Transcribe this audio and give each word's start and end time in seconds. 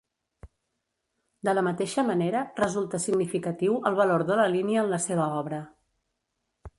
De 1.49 1.53
la 1.57 1.63
mateixa 1.67 2.05
manera, 2.07 2.41
resulta 2.61 3.01
significatiu 3.05 3.77
el 3.91 3.99
valor 4.03 4.25
de 4.31 4.39
la 4.43 4.49
línia 4.55 4.83
en 4.85 4.89
la 4.95 5.01
seva 5.07 5.29
obra. 5.43 5.61